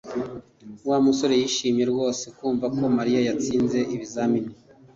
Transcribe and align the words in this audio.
Wa 0.89 0.97
musore 1.05 1.33
yishimiye 1.41 1.85
rwose 1.93 2.25
kumva 2.37 2.65
ko 2.77 2.83
Mariya 2.97 3.19
yatsinze 3.27 3.79
ibizamini 3.95 4.51